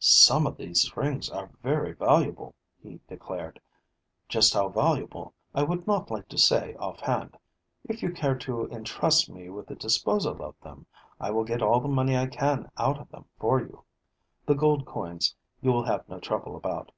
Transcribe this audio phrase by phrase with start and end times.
[0.00, 3.58] "Some of these rings are very valuable," he declared.
[4.28, 7.38] "Just how valuable, I would not like to say, offhand.
[7.84, 10.84] If you care to intrust me with the disposal of them,
[11.18, 13.82] I will get all the money I can out of them for you.
[14.44, 16.92] The gold coins you will have no trouble about.